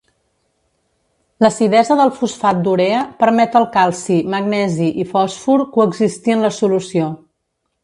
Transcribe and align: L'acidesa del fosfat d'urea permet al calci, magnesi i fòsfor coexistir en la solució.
L'acidesa 1.45 1.97
del 1.99 2.13
fosfat 2.21 2.63
d'urea 2.67 3.03
permet 3.21 3.59
al 3.61 3.69
calci, 3.77 4.19
magnesi 4.37 4.89
i 5.05 5.07
fòsfor 5.13 5.67
coexistir 5.79 6.37
en 6.39 6.45
la 6.49 6.55
solució. 6.61 7.15